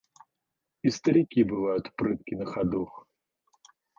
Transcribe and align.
И 0.81 0.89
старики 0.89 1.43
бывают 1.43 1.95
прытки 1.95 2.33
на 2.33 2.47
ходу. 2.47 2.89